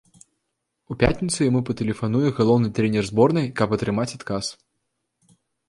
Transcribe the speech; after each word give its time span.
У 0.93 0.95
пятніцу 1.03 1.39
яму 1.49 1.61
патэлефануе 1.67 2.33
галоўны 2.41 2.73
трэнер 2.81 3.05
зборнай, 3.13 3.47
каб 3.63 3.79
атрымаць 3.79 4.09
адказ. 4.19 4.45